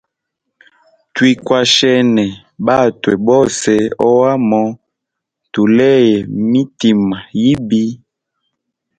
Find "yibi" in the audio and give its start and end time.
7.41-7.83